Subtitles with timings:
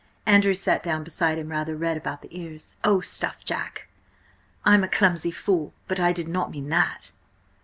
[0.25, 2.73] Andrew sat down beside him, rather red about the ears.
[2.83, 3.87] "Oh, stuff, Jack!
[4.65, 7.11] I'm a clumsy fool, but I did not mean that!"